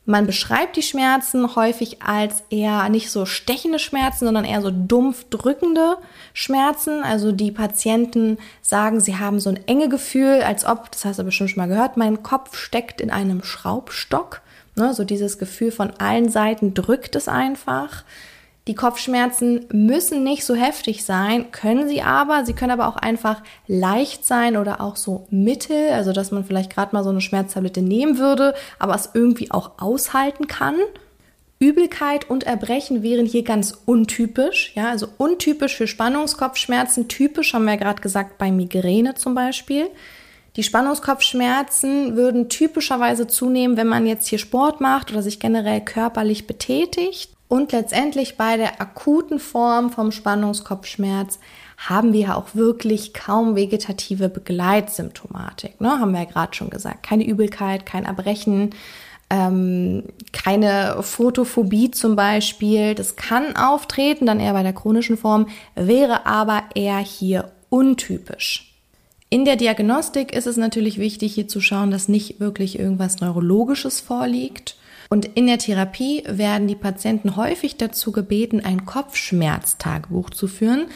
Man 0.10 0.26
beschreibt 0.26 0.78
die 0.78 0.84
Schmerzen 0.84 1.58
häufig 1.58 2.02
als 2.02 2.42
eher 2.50 2.88
nicht 2.88 3.12
so 3.12 3.26
stechende 3.26 3.78
Schmerzen, 3.78 4.24
sondern 4.24 4.46
eher 4.46 4.62
so 4.62 4.72
dumpf 4.72 5.26
drückende 5.30 5.98
Schmerzen. 6.34 7.04
Also 7.04 7.34
die 7.34 7.52
Patienten 7.52 8.38
sagen, 8.62 9.02
sie 9.02 9.18
haben 9.18 9.42
so 9.42 9.50
ein 9.50 9.60
enge 9.68 9.90
Gefühl, 9.90 10.44
als 10.44 10.64
ob, 10.66 10.90
das 10.94 11.04
hast 11.04 11.20
du 11.20 11.26
bestimmt 11.26 11.50
schon 11.50 11.62
mal 11.62 11.68
gehört, 11.68 11.98
mein 11.98 12.24
Kopf 12.24 12.58
steckt 12.58 13.02
in 13.02 13.12
einem 13.12 13.44
Schraubstock. 13.44 14.40
Ne, 14.78 14.94
so 14.94 15.04
dieses 15.04 15.40
Gefühl 15.40 15.72
von 15.74 15.92
allen 15.98 16.30
Seiten 16.30 16.74
drückt 16.74 17.18
es 17.18 17.28
einfach. 17.28 18.06
Die 18.68 18.76
Kopfschmerzen 18.76 19.66
müssen 19.72 20.26
nicht 20.26 20.44
so 20.44 20.54
heftig 20.54 21.06
sein, 21.06 21.52
können 21.52 21.88
sie 21.88 22.02
aber. 22.02 22.46
Sie 22.46 22.52
können 22.52 22.72
aber 22.72 22.90
auch 22.90 22.98
einfach 22.98 23.42
leicht 23.66 24.26
sein 24.26 24.58
oder 24.58 24.82
auch 24.82 24.98
so 24.98 25.26
mittel, 25.30 25.92
also 25.94 26.12
dass 26.12 26.32
man 26.32 26.44
vielleicht 26.44 26.74
gerade 26.74 26.94
mal 26.94 27.04
so 27.04 27.10
eine 27.10 27.22
Schmerztablette 27.22 27.82
nehmen 27.82 28.18
würde, 28.18 28.54
aber 28.78 28.94
es 28.94 29.12
irgendwie 29.14 29.52
auch 29.52 29.72
aushalten 29.78 30.48
kann. 30.48 30.76
Übelkeit 31.60 32.30
und 32.30 32.44
Erbrechen 32.44 33.04
wären 33.04 33.26
hier 33.26 33.44
ganz 33.44 33.74
untypisch, 33.86 34.74
ja, 34.76 34.90
also 34.90 35.08
untypisch 35.18 35.76
für 35.76 35.88
Spannungskopfschmerzen, 35.88 37.08
typisch 37.08 37.54
haben 37.54 37.66
wir 37.66 37.72
ja 37.72 37.80
gerade 37.80 38.02
gesagt 38.02 38.38
bei 38.38 38.52
Migräne 38.52 39.16
zum 39.16 39.34
Beispiel. 39.34 39.90
Die 40.58 40.64
Spannungskopfschmerzen 40.64 42.16
würden 42.16 42.50
typischerweise 42.50 43.28
zunehmen, 43.28 43.78
wenn 43.78 43.88
man 43.88 44.06
jetzt 44.06 44.28
hier 44.28 44.40
Sport 44.40 44.82
macht 44.82 45.12
oder 45.12 45.22
sich 45.22 45.40
generell 45.40 45.82
körperlich 45.82 46.48
betätigt. 46.48 47.37
Und 47.48 47.72
letztendlich 47.72 48.36
bei 48.36 48.58
der 48.58 48.82
akuten 48.82 49.40
Form 49.40 49.90
vom 49.90 50.12
Spannungskopfschmerz 50.12 51.40
haben 51.78 52.12
wir 52.12 52.36
auch 52.36 52.56
wirklich 52.56 53.14
kaum 53.14 53.56
vegetative 53.56 54.30
Begleitsymptomatik. 54.30 55.80
Ne? 55.80 56.00
Haben 56.00 56.12
wir 56.12 56.22
ja 56.22 56.26
gerade 56.26 56.56
schon 56.56 56.70
gesagt. 56.70 57.04
Keine 57.04 57.26
Übelkeit, 57.26 57.86
kein 57.86 58.06
Erbrechen, 58.06 58.72
ähm, 59.30 60.04
keine 60.34 60.98
Photophobie 61.02 61.92
zum 61.92 62.16
Beispiel. 62.16 62.96
Das 62.96 63.16
kann 63.16 63.56
auftreten, 63.56 64.26
dann 64.26 64.40
eher 64.40 64.54
bei 64.54 64.64
der 64.64 64.74
chronischen 64.74 65.18
Form, 65.18 65.48
wäre 65.76 66.26
aber 66.26 66.64
eher 66.76 66.98
hier 66.98 67.52
untypisch. 67.70 68.74
In 69.30 69.44
der 69.44 69.58
Diagnostik 69.58 70.34
ist 70.34 70.48
es 70.48 70.56
natürlich 70.56 71.00
wichtig, 71.00 71.34
hier 71.34 71.50
zu 71.50 71.60
schauen, 71.60 71.92
dass 71.92 72.08
nicht 72.08 72.40
wirklich 72.40 72.80
irgendwas 72.80 73.20
Neurologisches 73.20 74.00
vorliegt. 74.00 74.77
Und 75.10 75.26
in 75.26 75.48
der 75.48 75.58
Therapie 75.58 76.24
werden 76.28 76.68
die 76.68 76.76
Patienten 76.76 77.36
häufig 77.36 77.78
dazu 77.78 78.12
gebeten, 78.12 78.64
ein 78.64 78.86
Kopfschmerztagebuch 78.86 80.30
zu 80.30 80.48
führen. 80.48 80.88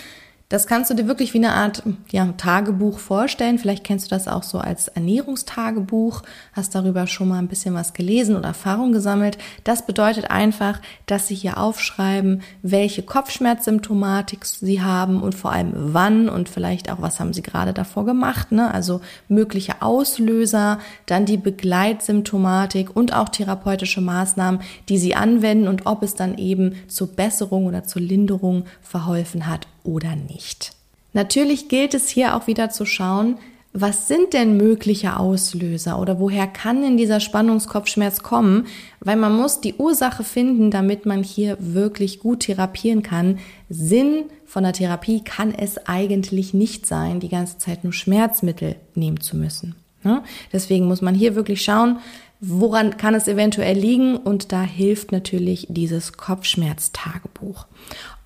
Das 0.51 0.67
kannst 0.67 0.91
du 0.91 0.96
dir 0.96 1.08
wirklich 1.08 1.34
wie 1.34 1.38
eine 1.38 1.53
Art 1.53 1.81
ja, 2.12 2.25
Tagebuch 2.36 3.00
vorstellen. 3.00 3.58
Vielleicht 3.58 3.86
kennst 3.86 4.08
du 4.08 4.10
das 4.10 4.27
auch 4.27 4.43
so 4.43 4.58
als 4.58 4.89
Ernährungstagebuch, 4.89 6.24
hast 6.51 6.75
darüber 6.75 7.08
schon 7.08 7.29
mal 7.29 7.39
ein 7.39 7.48
bisschen 7.48 7.74
was 7.74 7.93
gelesen 7.93 8.36
oder 8.36 8.50
Erfahrung 8.50 8.91
gesammelt. 8.91 9.38
Das 9.63 9.86
bedeutet 9.86 10.29
einfach, 10.29 10.81
dass 11.05 11.29
sie 11.29 11.36
hier 11.36 11.58
aufschreiben, 11.58 12.41
welche 12.63 13.01
Kopfschmerzsymptomatik 13.01 14.43
sie 14.43 14.81
haben 14.81 15.24
und 15.24 15.36
vor 15.36 15.53
allem 15.53 15.72
wann 15.74 16.27
und 16.27 16.50
vielleicht 16.50 16.91
auch, 16.91 17.01
was 17.01 17.22
haben 17.22 17.31
sie 17.31 17.43
gerade 17.43 17.72
davor 17.72 18.03
gemacht. 18.03 18.51
Ne? 18.51 18.74
Also 18.74 19.00
mögliche 19.29 19.81
Auslöser, 19.81 20.79
dann 21.05 21.25
die 21.25 21.38
Begleitsymptomatik 21.38 22.93
und 22.93 23.15
auch 23.15 23.29
therapeutische 23.29 24.01
Maßnahmen, 24.01 24.60
die 24.89 24.98
sie 24.98 25.15
anwenden 25.15 25.70
und 25.70 25.86
ob 25.86 26.03
es 26.03 26.13
dann 26.13 26.38
eben 26.38 26.75
zur 26.89 27.08
Besserung 27.08 27.67
oder 27.67 27.86
zur 27.86 28.01
Linderung 28.01 28.65
verholfen 28.81 29.48
hat 29.48 29.65
oder 29.84 30.16
nicht. 30.16 30.74
Natürlich 31.14 31.68
gilt 31.68 31.94
es 31.94 32.10
hier 32.10 32.36
auch 32.36 32.48
wieder 32.48 32.70
zu 32.70 32.86
schauen, 32.86 33.38
was 33.74 34.10
sind 34.10 34.34
denn 34.34 34.58
mögliche 34.58 35.18
Auslöser 35.18 35.98
oder 35.98 36.20
woher 36.20 36.46
kann 36.46 36.82
denn 36.82 36.98
dieser 36.98 37.22
Spannungskopfschmerz 37.22 38.22
kommen? 38.22 38.68
Weil 39.00 39.16
man 39.16 39.34
muss 39.34 39.62
die 39.62 39.76
Ursache 39.76 40.26
finden, 40.26 40.72
damit 40.72 41.06
man 41.06 41.24
hier 41.24 41.56
wirklich 41.60 42.20
gut 42.20 42.42
therapieren 42.42 43.02
kann. 43.02 43.40
Sinn 43.70 44.26
von 44.46 44.64
der 44.64 44.74
Therapie 44.74 45.24
kann 45.24 45.54
es 45.54 45.78
eigentlich 45.88 46.54
nicht 46.54 46.86
sein, 46.86 47.22
die 47.22 47.30
ganze 47.30 47.60
Zeit 47.60 47.86
nur 47.86 47.94
Schmerzmittel 47.94 48.76
nehmen 48.94 49.22
zu 49.22 49.38
müssen. 49.38 49.76
Ne? 50.04 50.22
Deswegen 50.52 50.88
muss 50.88 51.02
man 51.02 51.16
hier 51.16 51.36
wirklich 51.36 51.62
schauen, 51.62 52.00
woran 52.42 52.98
kann 52.98 53.16
es 53.16 53.30
eventuell 53.30 53.78
liegen 53.78 54.18
und 54.18 54.52
da 54.52 54.64
hilft 54.64 55.14
natürlich 55.14 55.68
dieses 55.70 56.14
Kopfschmerztagebuch. 56.14 57.68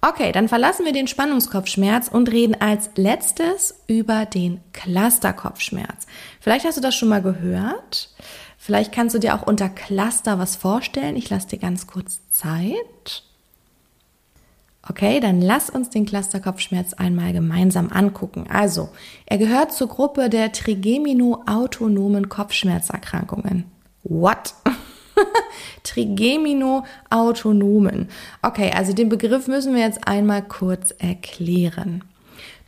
Okay, 0.07 0.31
dann 0.31 0.47
verlassen 0.47 0.85
wir 0.85 0.93
den 0.93 1.07
Spannungskopfschmerz 1.07 2.09
und 2.09 2.31
reden 2.31 2.55
als 2.59 2.91
letztes 2.95 3.81
über 3.87 4.27
den 4.27 4.59
Clusterkopfschmerz. 4.71 6.05
Vielleicht 6.39 6.65
hast 6.65 6.77
du 6.77 6.81
das 6.81 6.93
schon 6.93 7.09
mal 7.09 7.23
gehört. 7.23 8.13
Vielleicht 8.55 8.91
kannst 8.91 9.15
du 9.15 9.19
dir 9.19 9.33
auch 9.33 9.47
unter 9.47 9.67
Cluster 9.67 10.37
was 10.37 10.57
vorstellen. 10.57 11.15
Ich 11.15 11.31
lasse 11.31 11.47
dir 11.47 11.57
ganz 11.57 11.87
kurz 11.87 12.19
Zeit. 12.29 13.23
Okay, 14.87 15.19
dann 15.19 15.41
lass 15.41 15.71
uns 15.71 15.89
den 15.89 16.05
Clusterkopfschmerz 16.05 16.93
einmal 16.93 17.33
gemeinsam 17.33 17.89
angucken. 17.91 18.45
Also, 18.47 18.89
er 19.25 19.39
gehört 19.39 19.73
zur 19.73 19.87
Gruppe 19.87 20.29
der 20.29 20.51
Trigemino-autonomen 20.51 22.29
Kopfschmerzerkrankungen. 22.29 23.65
What? 24.03 24.53
Trigemino-Autonomen. 25.83 28.09
Okay, 28.41 28.71
also 28.75 28.93
den 28.93 29.09
Begriff 29.09 29.47
müssen 29.47 29.75
wir 29.75 29.81
jetzt 29.81 30.07
einmal 30.07 30.41
kurz 30.41 30.95
erklären. 30.97 32.03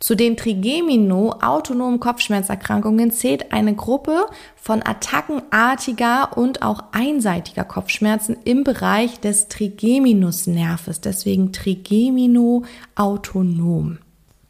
Zu 0.00 0.14
den 0.14 0.36
Trigemino-autonomen 0.36 1.98
Kopfschmerzerkrankungen 1.98 3.10
zählt 3.10 3.50
eine 3.52 3.74
Gruppe 3.74 4.26
von 4.54 4.80
attackenartiger 4.86 6.36
und 6.36 6.62
auch 6.62 6.84
einseitiger 6.92 7.64
Kopfschmerzen 7.64 8.36
im 8.44 8.62
Bereich 8.62 9.18
des 9.18 9.48
Trigeminusnerves, 9.48 11.00
deswegen 11.00 11.50
Trigemino-autonom. 11.52 13.98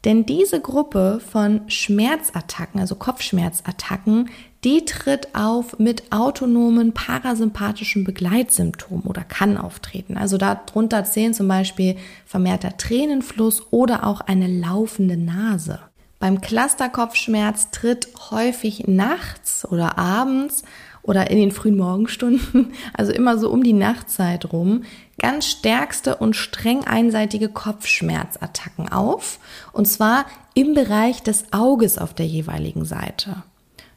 Denn 0.05 0.27
diese 0.27 0.61
Gruppe 0.61 1.21
von 1.21 1.63
Schmerzattacken, 1.69 2.81
also 2.81 2.95
Kopfschmerzattacken, 2.95 4.29
die 4.65 4.85
tritt 4.85 5.35
auf 5.35 5.79
mit 5.79 6.11
autonomen 6.11 6.93
parasympathischen 6.93 8.05
Begleitsymptomen 8.05 9.05
oder 9.05 9.23
kann 9.23 9.57
auftreten. 9.57 10.17
Also 10.17 10.37
darunter 10.37 11.05
zählen 11.05 11.35
zum 11.35 11.47
Beispiel 11.47 11.97
vermehrter 12.27 12.77
Tränenfluss 12.77 13.63
oder 13.71 14.05
auch 14.05 14.21
eine 14.21 14.49
laufende 14.49 15.17
Nase. 15.17 15.79
Beim 16.19 16.41
Clusterkopfschmerz 16.41 17.71
tritt 17.71 18.09
häufig 18.31 18.89
nachts 18.89 19.65
oder 19.71 19.97
abends 19.99 20.65
oder 21.03 21.31
in 21.31 21.39
den 21.39 21.53
frühen 21.53 21.77
Morgenstunden, 21.77 22.73
also 22.95 23.13
immer 23.13 23.39
so 23.39 23.51
um 23.51 23.63
die 23.63 23.73
Nachtzeit 23.73 24.53
rum, 24.53 24.83
ganz 25.19 25.47
stärkste 25.47 26.17
und 26.17 26.35
streng 26.35 26.85
einseitige 26.85 27.49
Kopfschmerzattacken 27.49 28.91
auf. 28.91 29.39
Und 29.73 29.87
zwar 29.87 30.27
im 30.55 30.75
Bereich 30.75 31.23
des 31.23 31.53
Auges 31.53 31.99
auf 31.99 32.15
der 32.15 32.27
jeweiligen 32.27 32.85
Seite. 32.85 33.45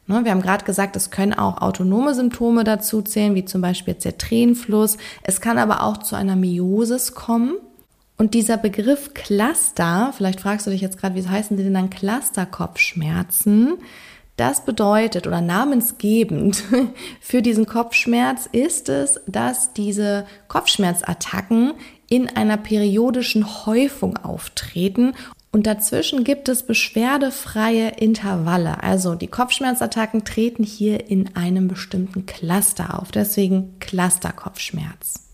Ne, 0.08 0.24
wir 0.24 0.32
haben 0.32 0.42
gerade 0.42 0.66
gesagt, 0.66 0.96
es 0.96 1.12
können 1.12 1.34
auch 1.34 1.62
autonome 1.62 2.14
Symptome 2.16 2.64
dazu 2.64 3.02
zählen, 3.02 3.36
wie 3.36 3.46
zum 3.46 3.62
Beispiel 3.62 3.94
jetzt 3.94 4.06
der 4.06 4.18
Tränenfluss. 4.18 4.98
Es 5.24 5.42
kann 5.42 5.58
aber 5.58 5.84
auch 5.84 5.98
zu 5.98 6.16
einer 6.16 6.36
Miosis 6.36 7.14
kommen. 7.14 7.56
Und 8.18 8.34
dieser 8.34 8.58
Begriff 8.58 9.14
Cluster, 9.14 10.14
vielleicht 10.16 10.42
fragst 10.42 10.68
du 10.68 10.72
dich 10.72 10.82
jetzt 10.82 11.00
gerade, 11.00 11.16
wie 11.16 11.28
heißen 11.28 11.58
die 11.58 11.64
denn 11.64 11.74
dann 11.74 11.90
Clusterkopfschmerzen? 11.90 13.78
Das 14.38 14.66
bedeutet 14.66 15.28
oder 15.28 15.42
namensgebend 15.42 16.64
für 17.22 17.42
diesen 17.42 17.66
Kopfschmerz 17.66 18.48
ist 18.52 18.90
es, 18.90 19.22
dass 19.28 19.74
diese 19.74 20.26
Kopfschmerzattacken 20.48 21.74
in 22.10 22.28
einer 22.28 22.58
periodischen 22.58 23.66
Häufung 23.66 24.18
auftreten 24.18 25.14
und 25.52 25.68
dazwischen 25.68 26.24
gibt 26.24 26.48
es 26.48 26.64
beschwerdefreie 26.64 27.90
Intervalle. 27.98 28.82
Also 28.84 29.16
die 29.16 29.28
Kopfschmerzattacken 29.28 30.24
treten 30.24 30.64
hier 30.64 31.10
in 31.10 31.36
einem 31.36 31.68
bestimmten 31.68 32.26
Cluster 32.26 32.98
auf. 32.98 33.12
Deswegen 33.12 33.76
Clusterkopfschmerz. 33.80 35.28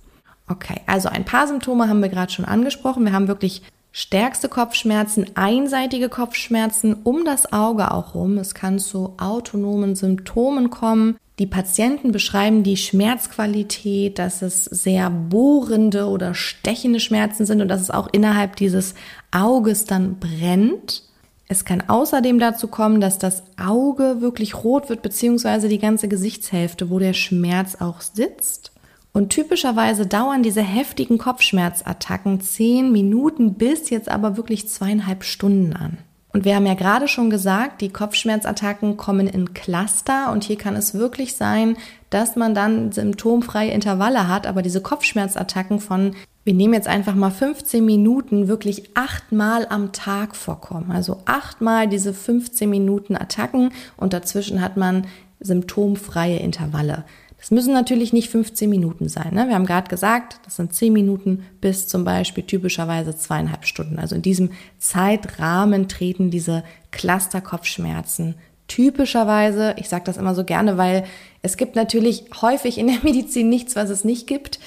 Okay, 0.49 0.81
also 0.87 1.09
ein 1.09 1.25
paar 1.25 1.47
Symptome 1.47 1.87
haben 1.87 2.01
wir 2.01 2.09
gerade 2.09 2.31
schon 2.31 2.45
angesprochen. 2.45 3.05
Wir 3.05 3.13
haben 3.13 3.27
wirklich 3.27 3.61
Stärkste 3.99 4.47
Kopfschmerzen, 4.47 5.25
einseitige 5.33 6.07
Kopfschmerzen 6.07 6.93
um 7.03 7.25
das 7.25 7.51
Auge 7.51 7.91
auch 7.91 8.13
rum. 8.13 8.37
Es 8.37 8.53
kann 8.53 8.77
zu 8.77 9.15
autonomen 9.17 9.95
Symptomen 9.95 10.69
kommen. 10.69 11.17
Die 11.39 11.47
Patienten 11.47 12.11
beschreiben 12.11 12.63
die 12.63 12.77
Schmerzqualität, 12.77 14.19
dass 14.19 14.41
es 14.41 14.65
sehr 14.65 15.09
bohrende 15.09 16.07
oder 16.07 16.35
stechende 16.35 16.99
Schmerzen 16.99 17.45
sind 17.45 17.61
und 17.61 17.69
dass 17.69 17.81
es 17.81 17.89
auch 17.89 18.07
innerhalb 18.11 18.55
dieses 18.55 18.93
Auges 19.31 19.85
dann 19.85 20.19
brennt. 20.19 21.03
Es 21.47 21.63
kann 21.63 21.83
außerdem 21.87 22.39
dazu 22.39 22.67
kommen, 22.67 22.99
dass 22.99 23.19
das 23.19 23.43
Auge 23.57 24.21
wirklich 24.21 24.63
rot 24.63 24.89
wird, 24.89 25.01
beziehungsweise 25.01 25.69
die 25.69 25.79
ganze 25.79 26.07
Gesichtshälfte, 26.07 26.89
wo 26.89 26.99
der 26.99 27.13
Schmerz 27.13 27.77
auch 27.79 28.01
sitzt. 28.01 28.71
Und 29.13 29.29
typischerweise 29.29 30.05
dauern 30.05 30.43
diese 30.43 30.61
heftigen 30.61 31.17
Kopfschmerzattacken 31.17 32.41
zehn 32.41 32.91
Minuten 32.91 33.55
bis 33.55 33.89
jetzt 33.89 34.09
aber 34.09 34.37
wirklich 34.37 34.67
zweieinhalb 34.69 35.23
Stunden 35.23 35.73
an. 35.73 35.97
Und 36.33 36.45
wir 36.45 36.55
haben 36.55 36.67
ja 36.67 36.75
gerade 36.75 37.07
schon 37.07 37.31
gesagt, 37.31 37.81
die 37.81 37.89
Kopfschmerzattacken 37.89 38.95
kommen 38.95 39.25
in 39.25 39.55
Cluster 39.55 40.31
und 40.31 40.43
hier 40.43 40.55
kann 40.57 40.75
es 40.75 40.93
wirklich 40.93 41.35
sein, 41.35 41.77
dass 42.11 42.35
man 42.35 42.53
dann 42.53 42.91
symptomfreie 42.91 43.71
Intervalle 43.71 44.27
hat, 44.27 44.45
aber 44.45 44.61
diese 44.61 44.81
Kopfschmerzattacken 44.81 45.79
von, 45.79 46.15
wir 46.47 46.53
nehmen 46.53 46.73
jetzt 46.73 46.87
einfach 46.87 47.13
mal 47.13 47.29
15 47.29 47.83
Minuten, 47.83 48.47
wirklich 48.47 48.91
achtmal 48.95 49.67
am 49.67 49.91
Tag 49.91 50.33
vorkommen. 50.33 50.91
Also 50.93 51.21
achtmal 51.25 51.89
diese 51.89 52.13
15 52.13 52.69
Minuten 52.69 53.17
Attacken 53.17 53.73
und 53.97 54.13
dazwischen 54.13 54.61
hat 54.61 54.77
man 54.77 55.07
symptomfreie 55.41 56.37
Intervalle. 56.37 57.03
Das 57.37 57.51
müssen 57.51 57.73
natürlich 57.73 58.13
nicht 58.13 58.29
15 58.29 58.69
Minuten 58.69 59.09
sein. 59.09 59.33
Ne? 59.33 59.49
Wir 59.49 59.55
haben 59.55 59.65
gerade 59.65 59.89
gesagt, 59.89 60.39
das 60.45 60.55
sind 60.55 60.73
10 60.73 60.93
Minuten 60.93 61.43
bis 61.59 61.89
zum 61.89 62.05
Beispiel 62.05 62.45
typischerweise 62.45 63.13
zweieinhalb 63.13 63.65
Stunden. 63.65 63.99
Also 63.99 64.15
in 64.15 64.21
diesem 64.21 64.51
Zeitrahmen 64.79 65.89
treten 65.89 66.31
diese 66.31 66.63
Clusterkopfschmerzen 66.91 68.35
typischerweise, 68.67 69.75
ich 69.77 69.89
sage 69.89 70.03
das 70.05 70.17
immer 70.17 70.35
so 70.35 70.43
gerne, 70.43 70.77
weil 70.77 71.05
es 71.41 71.57
gibt 71.57 71.75
natürlich 71.75 72.25
häufig 72.41 72.77
in 72.77 72.87
der 72.87 72.99
Medizin 73.03 73.49
nichts, 73.49 73.75
was 73.75 73.89
es 73.89 74.03
nicht 74.03 74.27
gibt. 74.27 74.59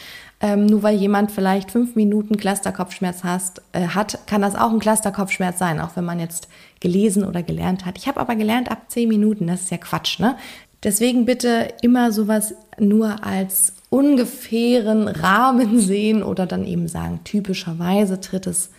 Ähm, 0.43 0.65
nur 0.67 0.83
weil 0.83 0.97
jemand 0.97 1.31
vielleicht 1.31 1.71
fünf 1.71 1.97
Minuten 1.97 2.39
Clusterkopfschmerz 2.39 3.25
hast, 3.25 3.61
äh, 3.73 3.89
hat, 3.89 4.27
kann 4.27 4.41
das 4.41 4.55
auch 4.55 4.71
ein 4.71 4.79
Clusterkopfschmerz 4.79 5.59
sein, 5.59 5.81
auch 5.81 5.97
wenn 5.97 6.05
man 6.05 6.19
jetzt 6.19 6.49
gelesen 6.81 7.25
oder 7.25 7.43
gelernt 7.43 7.85
hat. 7.85 7.99
Ich 7.99 8.09
habe 8.09 8.21
aber 8.21 8.37
gelernt 8.37 8.71
ab 8.71 8.85
zehn 8.89 9.09
Minuten, 9.09 9.47
das 9.47 9.63
ist 9.63 9.71
ja 9.71 9.77
Quatsch, 9.77 10.19
ne? 10.19 10.37
Deswegen 10.83 11.27
bitte 11.27 11.69
immer 11.83 12.11
sowas 12.11 12.55
nur 12.79 13.23
als 13.23 13.75
ungefähren 13.91 15.09
Rahmen 15.09 15.79
sehen 15.81 16.23
oder 16.23 16.47
dann 16.47 16.65
eben 16.65 16.89
sagen, 16.89 17.21
typischerweise 17.25 18.21
tritt 18.21 18.47
es 18.47 18.71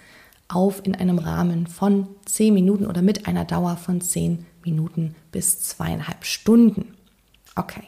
auf 0.47 0.81
in 0.83 0.95
einem 0.95 1.19
Rahmen 1.19 1.67
von 1.67 2.07
10 2.25 2.53
Minuten 2.53 2.85
oder 2.85 3.01
mit 3.01 3.27
einer 3.27 3.45
Dauer 3.45 3.77
von 3.77 4.01
10 4.01 4.45
Minuten 4.63 5.15
bis 5.31 5.61
zweieinhalb 5.61 6.25
Stunden. 6.25 6.93
Okay. 7.55 7.83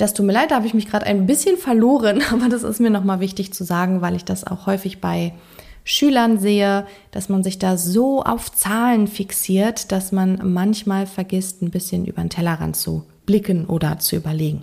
Das 0.00 0.14
tut 0.14 0.24
mir 0.24 0.32
leid, 0.32 0.50
da 0.50 0.54
habe 0.54 0.66
ich 0.66 0.72
mich 0.72 0.88
gerade 0.88 1.04
ein 1.04 1.26
bisschen 1.26 1.58
verloren, 1.58 2.22
aber 2.32 2.48
das 2.48 2.62
ist 2.62 2.80
mir 2.80 2.88
nochmal 2.88 3.20
wichtig 3.20 3.52
zu 3.52 3.64
sagen, 3.64 4.00
weil 4.00 4.16
ich 4.16 4.24
das 4.24 4.46
auch 4.46 4.64
häufig 4.64 5.02
bei 5.02 5.34
Schülern 5.84 6.38
sehe, 6.38 6.86
dass 7.10 7.28
man 7.28 7.42
sich 7.42 7.58
da 7.58 7.76
so 7.76 8.22
auf 8.22 8.50
Zahlen 8.50 9.08
fixiert, 9.08 9.92
dass 9.92 10.10
man 10.10 10.40
manchmal 10.42 11.06
vergisst, 11.06 11.60
ein 11.60 11.70
bisschen 11.70 12.06
über 12.06 12.22
den 12.22 12.30
Tellerrand 12.30 12.76
zu 12.76 13.04
blicken 13.26 13.66
oder 13.66 13.98
zu 13.98 14.16
überlegen. 14.16 14.62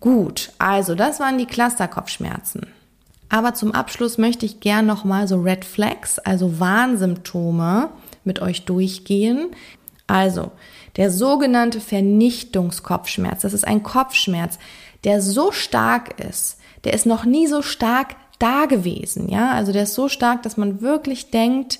Gut, 0.00 0.50
also 0.58 0.94
das 0.94 1.20
waren 1.20 1.36
die 1.36 1.46
Clusterkopfschmerzen. 1.46 2.68
Aber 3.28 3.52
zum 3.52 3.72
Abschluss 3.72 4.16
möchte 4.16 4.46
ich 4.46 4.60
gern 4.60 4.86
nochmal 4.86 5.28
so 5.28 5.40
Red 5.40 5.64
Flags, 5.64 6.18
also 6.18 6.58
Warnsymptome 6.58 7.90
mit 8.24 8.40
euch 8.40 8.64
durchgehen. 8.64 9.50
Also, 10.06 10.52
der 10.96 11.10
sogenannte 11.10 11.80
Vernichtungskopfschmerz, 11.80 13.42
das 13.42 13.52
ist 13.52 13.66
ein 13.66 13.82
Kopfschmerz, 13.82 14.58
der 15.04 15.20
so 15.22 15.52
stark 15.52 16.20
ist, 16.20 16.58
der 16.84 16.92
ist 16.94 17.06
noch 17.06 17.24
nie 17.24 17.46
so 17.46 17.62
stark 17.62 18.16
da 18.38 18.66
gewesen, 18.66 19.28
ja? 19.28 19.52
Also 19.52 19.72
der 19.72 19.84
ist 19.84 19.94
so 19.94 20.08
stark, 20.08 20.42
dass 20.42 20.56
man 20.56 20.80
wirklich 20.80 21.30
denkt, 21.30 21.78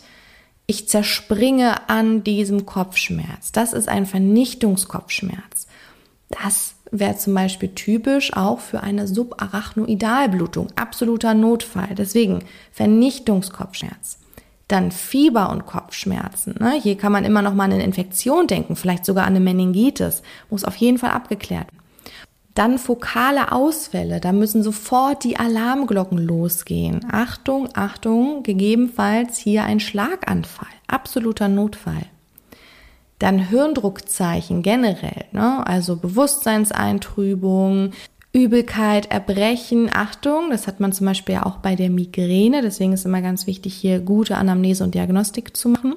ich 0.66 0.88
zerspringe 0.88 1.88
an 1.90 2.22
diesem 2.22 2.66
Kopfschmerz. 2.66 3.53
Das 3.53 3.72
ist 3.72 3.88
ein 3.88 4.07
Vernichtungskopfschmerz. 4.07 5.66
Das 6.29 6.75
wäre 6.90 7.16
zum 7.16 7.35
Beispiel 7.35 7.70
typisch 7.70 8.33
auch 8.35 8.61
für 8.61 8.81
eine 8.83 9.09
Subarachnoidalblutung, 9.09 10.68
absoluter 10.77 11.35
Notfall. 11.35 11.94
Deswegen 11.96 12.44
Vernichtungskopfschmerz. 12.70 14.18
Dann 14.68 14.90
Fieber 14.90 15.51
und 15.51 15.66
Kopfschmerzen. 15.66 16.55
Ne? 16.59 16.81
Hier 16.83 16.96
kann 16.96 17.12
man 17.12 17.25
immer 17.25 17.42
noch 17.42 17.55
mal 17.55 17.64
an 17.64 17.72
eine 17.72 17.85
Infektion 17.85 18.46
denken, 18.46 18.77
vielleicht 18.77 19.05
sogar 19.05 19.25
an 19.25 19.35
eine 19.37 19.40
Meningitis. 19.40 20.22
Muss 20.51 20.64
auf 20.64 20.77
jeden 20.77 20.98
Fall 20.98 21.11
abgeklärt. 21.11 21.66
Dann 22.55 22.79
fokale 22.79 23.53
Ausfälle, 23.53 24.20
da 24.20 24.33
müssen 24.33 24.62
sofort 24.62 25.25
die 25.25 25.38
Alarmglocken 25.38 26.18
losgehen. 26.18 27.07
Achtung, 27.11 27.70
Achtung, 27.72 28.42
gegebenenfalls 28.42 29.38
hier 29.38 29.64
ein 29.64 29.81
Schlaganfall, 29.81 30.68
absoluter 30.87 31.48
Notfall. 31.48 32.05
Dann 33.18 33.38
Hirndruckzeichen 33.38 34.62
generell, 34.62 35.25
ne? 35.33 35.66
also 35.66 35.96
Bewusstseinseintrübung, 35.96 37.92
Übelkeit, 38.33 39.11
Erbrechen, 39.11 39.90
Achtung, 39.92 40.51
das 40.51 40.66
hat 40.66 40.81
man 40.81 40.92
zum 40.92 41.07
Beispiel 41.07 41.37
auch 41.37 41.59
bei 41.59 41.77
der 41.77 41.90
Migräne, 41.90 42.62
deswegen 42.62 42.95
ist 42.95 43.05
immer 43.05 43.21
ganz 43.21 43.47
wichtig, 43.47 43.75
hier 43.75 44.01
gute 44.01 44.37
Anamnese 44.37 44.85
und 44.85 44.95
Diagnostik 44.95 45.55
zu 45.57 45.68
machen. 45.68 45.95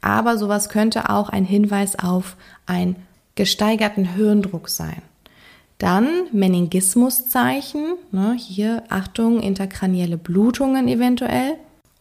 Aber 0.00 0.36
sowas 0.36 0.68
könnte 0.68 1.10
auch 1.10 1.28
ein 1.28 1.44
Hinweis 1.44 1.98
auf 1.98 2.36
einen 2.66 2.96
gesteigerten 3.36 4.14
Hirndruck 4.14 4.68
sein. 4.68 5.02
Dann 5.78 6.08
Meningismuszeichen, 6.32 7.94
ne, 8.10 8.34
hier 8.36 8.82
Achtung, 8.88 9.40
interkranielle 9.40 10.18
Blutungen 10.18 10.88
eventuell. 10.88 11.54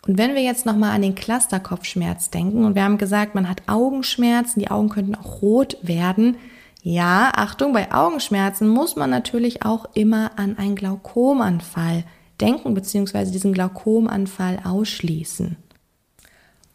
Und 0.05 0.17
wenn 0.17 0.33
wir 0.33 0.41
jetzt 0.41 0.65
nochmal 0.65 0.95
an 0.95 1.01
den 1.01 1.15
Clusterkopfschmerz 1.15 2.29
denken 2.29 2.65
und 2.65 2.75
wir 2.75 2.83
haben 2.83 2.97
gesagt, 2.97 3.35
man 3.35 3.47
hat 3.47 3.61
Augenschmerzen, 3.67 4.59
die 4.59 4.71
Augen 4.71 4.89
könnten 4.89 5.15
auch 5.15 5.41
rot 5.41 5.77
werden. 5.81 6.37
Ja, 6.81 7.31
Achtung, 7.35 7.73
bei 7.73 7.91
Augenschmerzen 7.91 8.67
muss 8.67 8.95
man 8.95 9.09
natürlich 9.09 9.63
auch 9.65 9.85
immer 9.93 10.31
an 10.37 10.57
einen 10.57 10.75
Glaukomanfall 10.75 12.03
denken 12.39 12.73
bzw. 12.73 13.31
diesen 13.31 13.53
Glaukomanfall 13.53 14.59
ausschließen. 14.63 15.57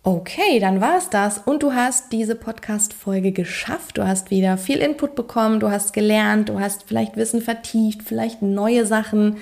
Okay, 0.02 0.60
dann 0.60 0.82
war's 0.82 1.08
das 1.08 1.38
und 1.38 1.62
du 1.62 1.72
hast 1.72 2.12
diese 2.12 2.34
Podcast-Folge 2.34 3.32
geschafft. 3.32 3.96
Du 3.96 4.06
hast 4.06 4.30
wieder 4.30 4.58
viel 4.58 4.76
Input 4.76 5.14
bekommen, 5.14 5.60
du 5.60 5.70
hast 5.70 5.94
gelernt, 5.94 6.50
du 6.50 6.60
hast 6.60 6.82
vielleicht 6.82 7.16
Wissen 7.16 7.40
vertieft, 7.40 8.02
vielleicht 8.02 8.42
neue 8.42 8.84
Sachen 8.84 9.38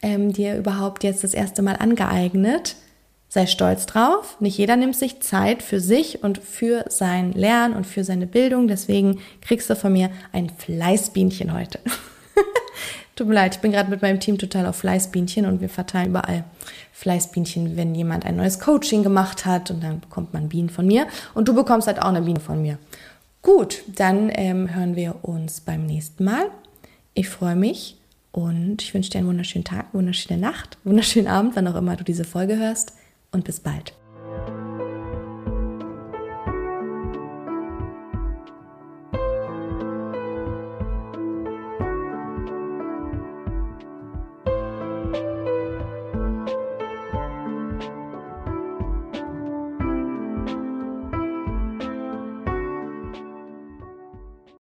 ähm, 0.00 0.32
dir 0.32 0.56
überhaupt 0.56 1.04
jetzt 1.04 1.22
das 1.22 1.34
erste 1.34 1.60
Mal 1.60 1.76
angeeignet. 1.76 2.76
Sei 3.36 3.44
stolz 3.44 3.84
drauf. 3.84 4.38
Nicht 4.40 4.56
jeder 4.56 4.76
nimmt 4.76 4.96
sich 4.96 5.20
Zeit 5.20 5.62
für 5.62 5.78
sich 5.78 6.24
und 6.24 6.38
für 6.38 6.86
sein 6.88 7.32
Lernen 7.32 7.74
und 7.74 7.86
für 7.86 8.02
seine 8.02 8.26
Bildung. 8.26 8.66
Deswegen 8.66 9.20
kriegst 9.42 9.68
du 9.68 9.76
von 9.76 9.92
mir 9.92 10.08
ein 10.32 10.48
Fleißbienchen 10.48 11.52
heute. 11.52 11.78
Tut 13.14 13.28
mir 13.28 13.34
leid, 13.34 13.56
ich 13.56 13.60
bin 13.60 13.72
gerade 13.72 13.90
mit 13.90 14.00
meinem 14.00 14.20
Team 14.20 14.38
total 14.38 14.64
auf 14.64 14.76
Fleißbienchen 14.76 15.44
und 15.44 15.60
wir 15.60 15.68
verteilen 15.68 16.08
überall 16.08 16.44
Fleißbienchen, 16.92 17.76
wenn 17.76 17.94
jemand 17.94 18.24
ein 18.24 18.36
neues 18.36 18.58
Coaching 18.58 19.02
gemacht 19.02 19.44
hat 19.44 19.70
und 19.70 19.82
dann 19.82 20.00
bekommt 20.00 20.32
man 20.32 20.48
Bienen 20.48 20.70
von 20.70 20.86
mir 20.86 21.06
und 21.34 21.46
du 21.46 21.54
bekommst 21.54 21.88
halt 21.88 22.00
auch 22.00 22.08
eine 22.08 22.22
Biene 22.22 22.40
von 22.40 22.62
mir. 22.62 22.78
Gut, 23.42 23.82
dann 23.86 24.30
ähm, 24.32 24.74
hören 24.74 24.96
wir 24.96 25.16
uns 25.20 25.60
beim 25.60 25.84
nächsten 25.84 26.24
Mal. 26.24 26.46
Ich 27.12 27.28
freue 27.28 27.54
mich 27.54 27.98
und 28.32 28.80
ich 28.80 28.94
wünsche 28.94 29.10
dir 29.10 29.18
einen 29.18 29.28
wunderschönen 29.28 29.66
Tag, 29.66 29.92
wunderschöne 29.92 30.40
Nacht, 30.40 30.78
wunderschönen 30.84 31.28
Abend, 31.28 31.54
wann 31.54 31.68
auch 31.68 31.76
immer 31.76 31.96
du 31.96 32.02
diese 32.02 32.24
Folge 32.24 32.56
hörst 32.56 32.94
und 33.36 33.44
bis 33.44 33.60
bald. 33.60 33.92